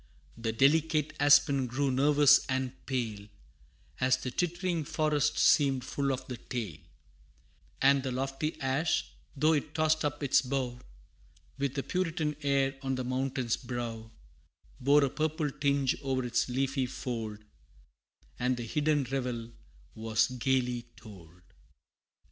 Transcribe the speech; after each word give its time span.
The 0.35 0.51
delicate 0.51 1.13
aspen 1.19 1.67
grew 1.67 1.91
nervous 1.91 2.43
and 2.49 2.71
pale, 2.87 3.27
As 3.99 4.17
the 4.17 4.31
tittering 4.31 4.83
forest 4.83 5.37
seemed 5.37 5.83
full 5.83 6.11
of 6.11 6.25
the 6.27 6.37
tale; 6.37 6.79
And 7.83 8.01
the 8.01 8.11
lofty 8.11 8.59
ash, 8.59 9.11
though 9.37 9.53
it 9.53 9.75
tossed 9.75 10.03
up 10.03 10.23
its 10.23 10.41
bough, 10.41 10.79
With 11.59 11.77
a 11.77 11.83
puritan 11.83 12.35
air 12.41 12.79
on 12.81 12.95
the 12.95 13.03
mountain's 13.03 13.57
brow, 13.57 14.09
Bore 14.79 15.03
a 15.05 15.09
purple 15.11 15.51
tinge 15.51 15.95
o'er 16.01 16.25
its 16.25 16.49
leafy 16.49 16.87
fold, 16.87 17.37
And 18.39 18.57
the 18.57 18.63
hidden 18.65 19.03
revel 19.03 19.51
was 19.93 20.29
gayly 20.29 20.85
told! 20.95 21.43